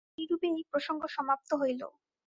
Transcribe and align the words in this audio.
এইরূপে 0.17 0.47
এই 0.51 0.63
প্রসঙ্গ 0.71 1.01
সমাপ্ত 1.15 1.49
হইল। 1.61 1.81